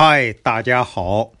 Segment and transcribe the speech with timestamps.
[0.00, 1.32] 嗨，大家好，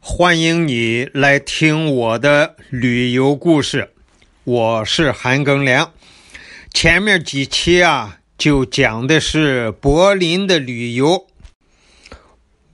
[0.00, 3.94] 欢迎你来听我的旅游故事。
[4.44, 5.94] 我是韩庚良。
[6.74, 11.26] 前面几期啊，就讲的是柏林的旅游。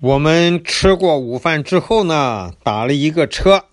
[0.01, 3.67] 我们吃过午饭之后呢，打了一个车，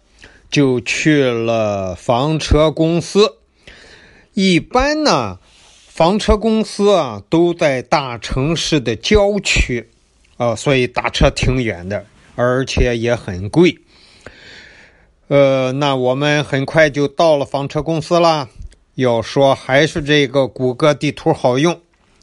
[0.51, 3.37] 就去了房车公司。
[4.35, 5.39] 一般呢，
[5.87, 9.89] 房车公司啊都在大城市的郊区。
[10.39, 12.05] 啊，所以打车挺远的，
[12.35, 13.77] 而且也很贵。
[15.27, 18.47] 呃，那我们很快就到了房车公司啦。
[18.95, 21.81] 要说还是这个谷歌地图好用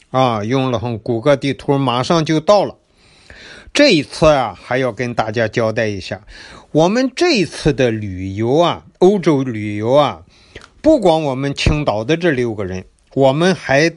[0.09, 2.75] 啊，用了谷歌地图，马上就到了。
[3.71, 6.25] 这一次啊，还要跟大家交代一下，
[6.71, 10.23] 我们这一次的旅游啊，欧洲旅游啊，
[10.81, 13.93] 不光我们青岛的这六个人，我们还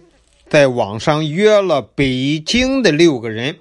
[0.47, 3.57] 在网上约了北京的六个人。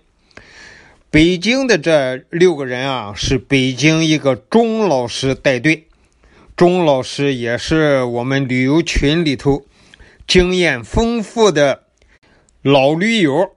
[1.11, 5.87] 北京的这六个人啊，是北京一个钟老师带队。
[6.55, 9.65] 钟老师也是我们旅游群里头
[10.27, 11.85] 经验丰富的
[12.61, 13.49] 老驴友。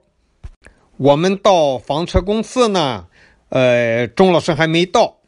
[0.97, 3.05] 我们到房车公司呢，
[3.49, 5.19] 呃，钟老师还没到，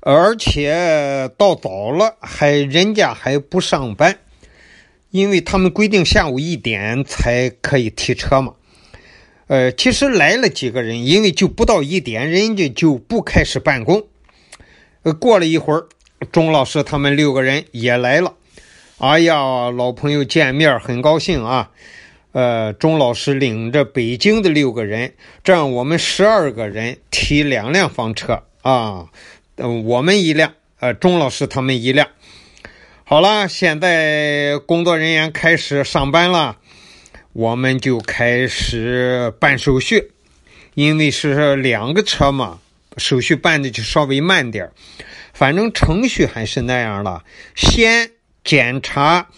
[0.00, 4.18] 而且到早了，还人家还不上班，
[5.08, 8.56] 因为他们规定下午一点才可以提车嘛。
[9.50, 14.06] 呃，其实来了几个人，因为就不到一点，人家就不开始办公。
[15.02, 15.88] 呃，过了一会儿，
[16.30, 18.34] 钟老师他们六个人也来了。
[18.98, 21.72] 哎呀，老朋友见面很高兴啊！
[22.30, 29.08] 呃，钟老师领着北京的六个人，这样我们十二个人提两辆房车啊，
[29.56, 32.06] 嗯，我们一辆，呃，钟老师他们一辆。
[33.02, 36.58] 好了，现在工作人员开始上班了。
[37.32, 40.10] 我们就开始办手续，
[40.74, 42.58] 因为是两个车嘛，
[42.96, 44.72] 手续办的就稍微慢点儿
[45.32, 48.10] 反正程序还是那样了，先
[48.42, 49.28] 检查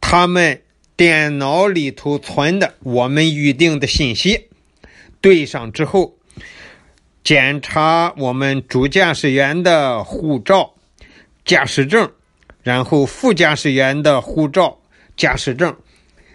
[0.00, 0.60] 他们
[0.94, 4.48] 电脑里头存的我们预定的信息，
[5.22, 6.18] 对上之后，
[7.24, 10.74] 检查我们主驾驶员的护照、
[11.46, 12.12] 驾驶证，
[12.62, 14.78] 然后副驾驶员的护照、
[15.16, 15.74] 驾驶证。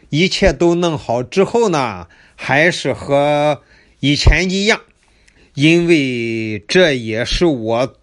[0.10, 3.62] 一切都弄好之后呢，还是和
[4.00, 4.82] 以前一样，
[5.54, 7.96] 因为这也是我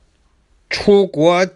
[0.68, 1.46] 出国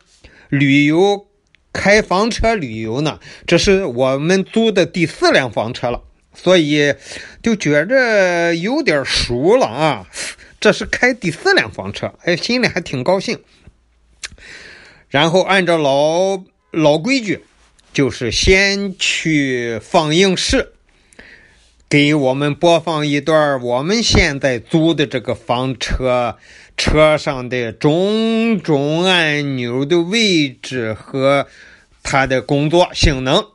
[0.48, 1.26] 旅游
[1.72, 6.02] 开房车旅游呢，这是我们租的第四辆房车了，
[6.32, 6.94] 所以
[7.42, 10.06] 就觉着有点熟了啊。
[10.58, 13.40] 这是开第四辆房车，哎，心里还挺高兴。
[15.08, 17.44] 然后按照老老规矩。
[17.96, 20.72] 就是先去放映室，
[21.88, 26.36] 给我们播放一段我们现在租的这个房车
[26.76, 31.46] 车上的种种按钮的位置和
[32.02, 33.46] 它的工作性能。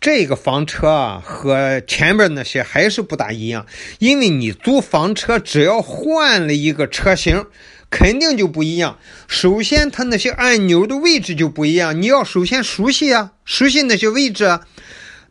[0.00, 3.66] 这个房车啊，和前面那些还是不大一样，
[3.98, 7.44] 因为你租房车只要换了一个车型。
[7.90, 8.98] 肯定就不一样。
[9.28, 12.00] 首先，它那些按钮的位置就不一样。
[12.00, 14.66] 你要首先熟悉啊，熟悉那些位置啊。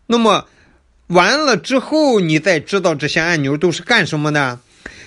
[0.07, 0.47] 那么
[1.07, 4.59] 完了之后，你再知道这些按钮都是干什么的。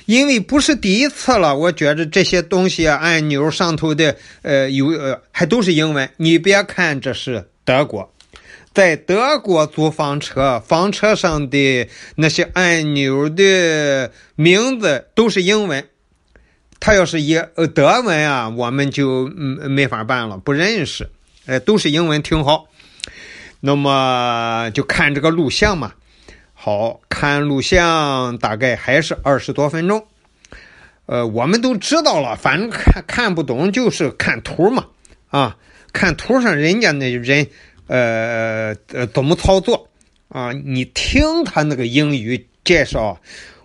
[0.07, 6.09] 因为不是第一次了，我觉着这些东西啊，按钮上头的呃有呃还都是英文。
[6.17, 8.11] 你别看这是德国，
[8.73, 11.87] 在德国租房车，房车上的
[12.17, 15.87] 那些按钮的名字都是英文。
[16.81, 21.09] 他要是以呃德文啊，我们就嗯没法办了，不认识。
[21.47, 22.69] 哎，都是英文，挺好。
[23.61, 25.95] 那么就看这个录像嘛。
[26.55, 30.07] 好看录像，大概还是二十多分钟。
[31.07, 34.87] 呃，我们都知道了，反正看看不懂就是看图嘛。
[35.29, 35.57] 啊，
[35.93, 37.47] 看图上人家那人
[37.87, 39.89] 呃呃怎么操作
[40.29, 40.53] 啊？
[40.53, 43.21] 你听他那个英语介绍，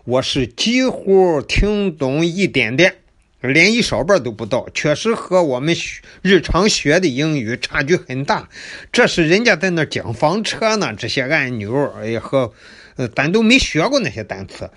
[0.05, 2.95] 我是几乎听懂一点点。
[3.43, 8.47] 连一小半都不到，确实和我们学日常学的英语差距很大。
[8.89, 12.53] 这是人家在那讲房车呢，这些按钮，哎和，
[12.95, 14.69] 呃，咱都没学过那些单词。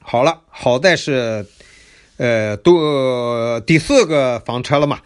[0.00, 1.44] 好了，好在是，
[2.16, 5.00] 呃，都第四个房车了嘛，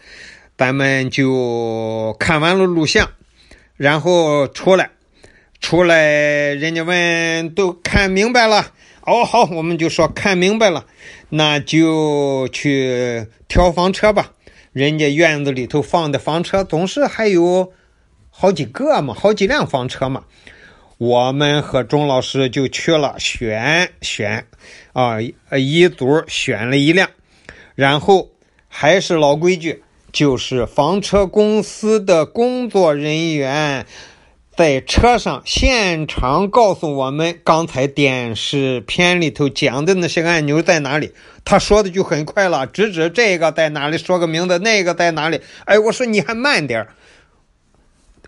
[0.57, 3.09] 咱们就看完了录像，
[3.75, 4.91] 然后出来，
[5.59, 8.71] 出来，人家问都看明白了。
[9.05, 10.85] 哦，好，我们就说看明白了，
[11.35, 14.33] 那就去挑房车吧。
[14.71, 17.73] 人家院子里头放的房车总是还有
[18.29, 20.25] 好几个嘛，好几辆房车嘛。
[20.99, 24.45] 我们和钟老师就去了选选，
[24.93, 25.17] 啊，
[25.57, 27.09] 一组选了一辆，
[27.73, 28.29] 然后
[28.67, 29.81] 还是老规矩，
[30.11, 33.87] 就是房车公司的工作人员
[34.55, 41.11] 在车上现场告诉我们，刚才电视片里头讲的那些按钮在哪里。
[41.43, 45.41] 他说的就很快了，指指这个在哪里，说个名字，那个在哪里。
[45.65, 46.87] 哎，我说你还慢点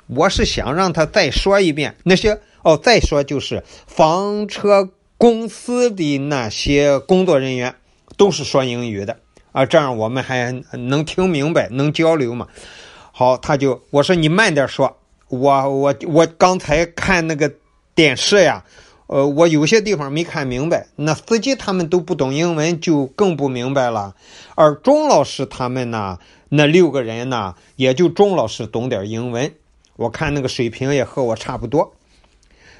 [0.07, 2.39] 我是想让他再说一遍那些。
[2.63, 4.89] 哦，再说就是房车
[5.19, 7.75] 公司的那些工作人员
[8.17, 9.19] 都是说英语的
[9.51, 12.47] 啊，这样我们还能听明白，能交流嘛。
[13.11, 14.97] 好，他就我说你慢点说，
[15.29, 17.51] 我我我刚才看那个
[17.93, 18.63] 电视呀，
[19.07, 24.15] 呃，我有些地方没看明白，那司机他们都不懂英文，就更不明白了。
[24.55, 26.19] 而钟老师他们呢，
[26.49, 29.51] 那六个人呢，也就钟老师懂点英文，
[29.95, 31.93] 我看那个水平也和我差不多。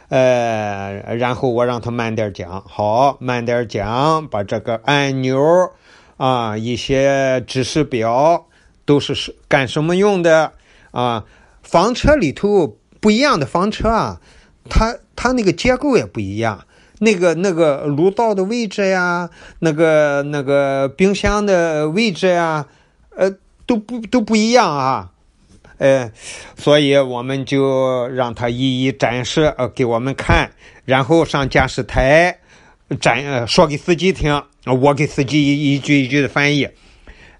[0.10, 5.72] 呃，然后我让他慢点讲，好，慢点讲，把这个按钮
[6.18, 8.46] 啊，一些指示表
[8.86, 10.52] 都是是干什么用的
[10.92, 11.26] 啊？
[11.66, 14.22] 房车里头不一样的房车啊，
[14.70, 16.64] 它它那个结构也不一样，
[17.00, 19.30] 那个那个炉灶的位置呀，
[19.60, 22.68] 那个那个冰箱的位置呀，
[23.18, 23.34] 呃，
[23.66, 25.12] 都不都不一样啊。
[25.78, 26.10] 呃，
[26.56, 30.52] 所以我们就让他一一展示，呃，给我们看，
[30.86, 32.40] 然后上驾驶台
[33.02, 36.70] 展，呃，说给司机听，我给司机一句一句的翻译。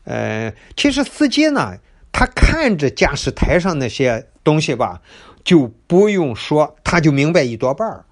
[0.04, 1.78] 呃，其实司机呢，
[2.18, 5.02] 他看着驾驶台上那些东西吧，
[5.44, 8.06] 就不用说，他就明白一多半儿。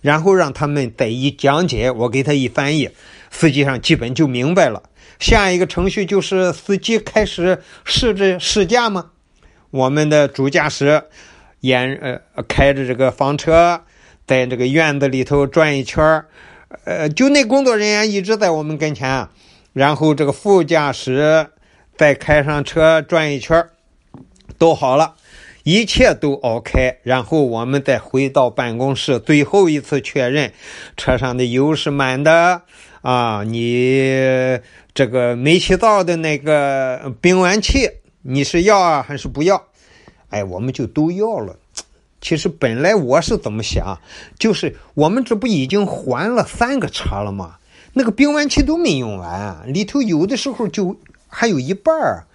[0.00, 2.88] 然后让他们再一讲解，我给他一翻译，
[3.32, 4.80] 司机上基本就明白了。
[5.18, 9.10] 下一个程序就是司机开始试着试驾嘛。
[9.72, 11.02] 我们的主驾驶
[11.58, 13.82] 沿呃开着这个房车，
[14.24, 16.28] 在这个院子里头转一圈儿
[16.84, 19.26] 呃，就那工作人员一直在我们跟前，
[19.72, 21.48] 然后这个副驾驶
[21.98, 23.66] 再开上车转一圈
[24.56, 25.16] 都好了，
[25.64, 30.52] 一切都 OK，然后我们再回到办公室，最后一次确认
[30.96, 32.62] 车上的油是满的
[33.02, 34.60] 啊，你
[34.94, 37.90] 这个煤气灶的那个冰完气。
[38.22, 39.64] 你是要啊还是不要？
[40.28, 41.56] 哎，我们就都要了。
[42.20, 43.98] 其实本来我是怎么想，
[44.38, 47.56] 就是我们这不已经还了三个车了吗？
[47.94, 50.94] 那个冰完气都没用完，里头有的时候就
[51.28, 52.26] 还有一半儿。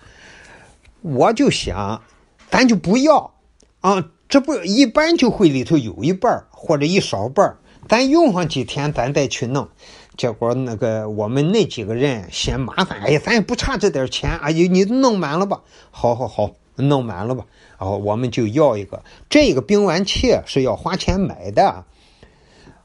[1.02, 2.02] 我就想，
[2.50, 3.34] 咱就不要
[3.82, 7.58] 啊，这不一般就会里头有一半或者一少半
[7.90, 9.68] 咱用上几天，咱再去弄。
[10.16, 15.62] 结果那个我们那几个人嫌麻烦，哎呀，咱也不差这点钱，哎呀，你弄满了吧？
[15.92, 17.46] 好好好，弄满了吧？
[17.80, 21.84] 然后我们就要一个，这个冰丸器是要花钱买的，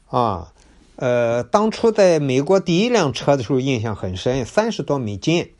[0.07, 0.51] 啊，
[0.97, 5.51] 呃，当初在美国第一辆车的时候印象很深，三十多美金，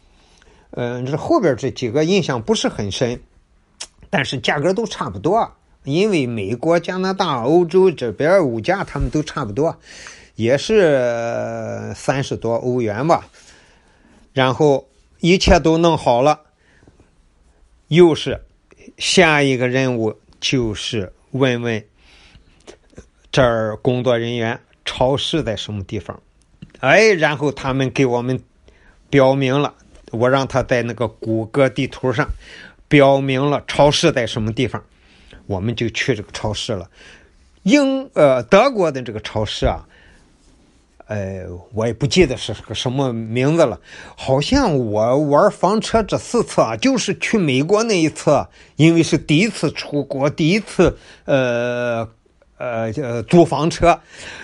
[0.71, 3.21] 嗯，这后边这几个印象不是很深，
[4.09, 5.51] 但是价格都差不多，
[5.83, 9.77] 因为美国、加拿大、欧洲这边物价他们都差不多。
[10.35, 13.27] 也是三十多欧元吧，
[14.31, 14.87] 然后
[15.19, 16.39] 一切都弄好了，
[17.89, 18.41] 又是
[18.97, 21.83] 下一个任务就是问问
[23.33, 26.17] 这儿工作人员超市在什么地方，
[26.79, 28.41] 哎，然后他们给我们
[29.09, 29.73] 标明了，
[30.11, 32.27] 我让他在那个谷歌地图上
[32.87, 34.83] 标明了超市在什么地方，
[35.45, 36.89] 我们就去这个超市了。
[37.63, 39.85] 英呃德国的这个超市啊。
[41.07, 43.79] 呃，我也不记得是个什么名字了。
[44.15, 52.07] 好像我玩房车这四次啊，就是去美国那一次，因为是第一次出国，第一次呃
[52.59, 53.99] 呃呃租房车，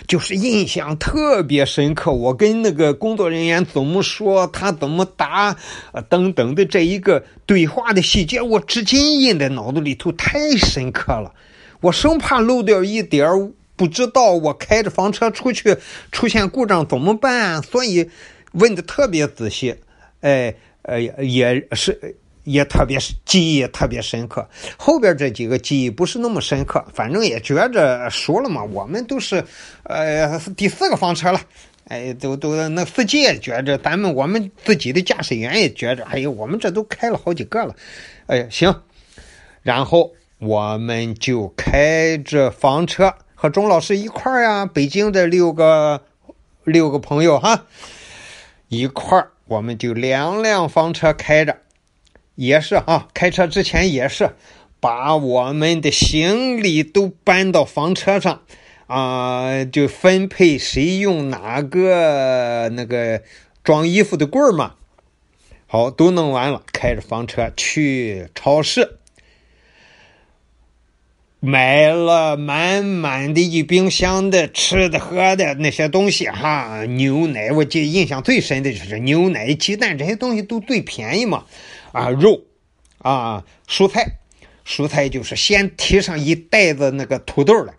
[0.08, 2.12] 就是印象特别深刻。
[2.12, 5.56] 我跟那个工作人员怎么说，他怎么答，
[6.10, 11.32] 等等的这一个对话的细节，我至今印在脑子里头，太深刻了。
[11.82, 13.52] 我生怕漏掉一点儿。
[13.78, 15.76] 不知道我开着房车出去
[16.10, 17.62] 出现故障怎么办？
[17.62, 18.10] 所以
[18.54, 19.76] 问的特别仔细，
[20.22, 24.48] 哎，呃，也是也特别记忆也特别深刻。
[24.78, 28.64] 后边这几个记忆不是那么深刻，反正也觉着熟了嘛。
[28.64, 29.44] 我们都是
[29.84, 31.42] 呃第四个房车了，
[31.90, 37.76] 哎，都都那司机也觉着，咱们我们自己的驾驶员也觉着，哎呦，我们这都开了好几个了，
[38.28, 38.74] 哎，行，
[39.62, 43.14] 然后我们就开着房车。
[43.38, 46.02] 和钟老师一块儿呀，北京的六个
[46.64, 47.66] 六个朋友哈，
[48.70, 51.58] 一块儿我们就两辆房车开着，
[52.36, 54.36] 也是哈，开车之前也是
[54.80, 58.42] 把我们的行李都搬到房车上，
[58.88, 63.24] 啊，就分配谁用哪个那个
[63.64, 64.76] 装衣服的柜儿嘛。
[65.68, 69.00] 好，都弄完了，开着房车去超市，
[71.40, 81.46] 买了满满的一冰箱的吃的喝的那些东西哈，牛奶，我记印象最深的就是牛奶、鸡蛋这些东西都最便宜嘛，
[81.96, 82.44] 啊，肉，
[82.98, 84.20] 啊，蔬菜。
[84.66, 87.76] 蔬菜就是先提上一袋子那个土豆来，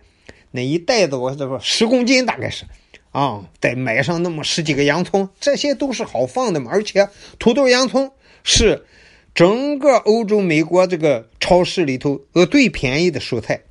[0.52, 2.64] 那一袋子我这说十公斤大概是，
[3.10, 6.70] 啊，再买上那么十几个洋葱，这些都是好放的嘛。
[6.72, 7.08] 而且
[7.40, 8.12] 土豆、洋葱
[8.44, 8.86] 是
[9.34, 13.62] 整个欧洲、美国这个超市里头呃最便宜的蔬菜，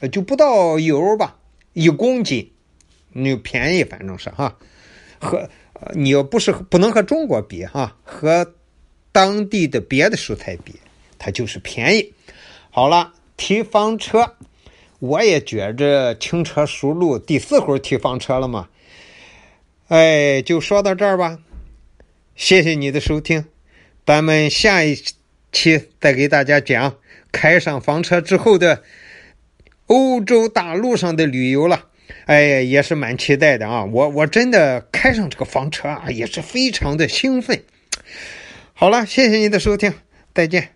[0.00, 1.36] 呃就不到油吧，
[1.74, 2.52] 一公斤，
[3.12, 4.56] 那便宜反正是哈，
[5.20, 5.50] 和
[5.92, 8.54] 你要不是不能和中国比哈，和
[9.12, 10.74] 当地的别的蔬菜比，
[11.18, 12.12] 它就是便宜。
[12.70, 14.34] 好了，提房车，
[14.98, 18.68] 我也觉着轻车熟路，第四回提房车了嘛。
[19.88, 21.38] 哎，就说到这儿吧。
[22.34, 23.44] 谢谢你的收听，
[24.06, 24.96] 咱们下一
[25.52, 26.96] 期再给大家讲
[27.30, 28.82] 开上房车之后的
[29.86, 31.88] 欧洲大陆上的旅游了。
[32.24, 33.84] 哎，也是蛮期待的啊！
[33.84, 37.62] 我我真的开上这个房车啊，也是非常的兴奋。
[38.82, 39.94] 好了，谢谢您的收听，
[40.34, 40.74] 再见。